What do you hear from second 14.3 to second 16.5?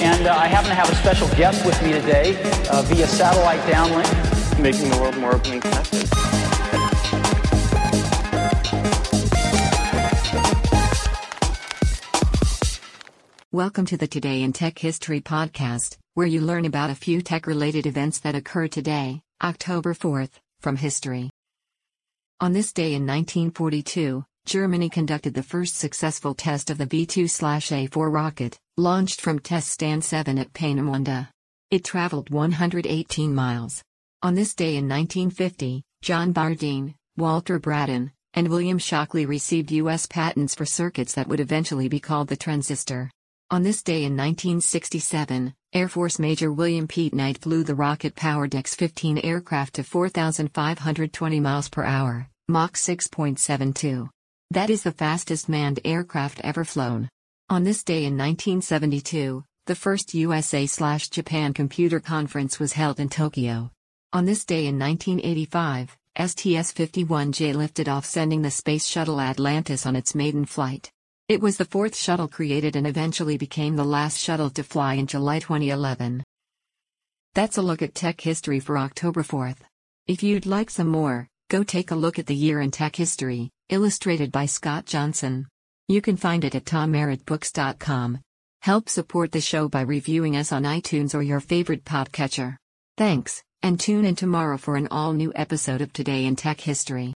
in Tech History podcast, where you